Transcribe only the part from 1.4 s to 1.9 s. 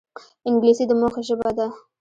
ده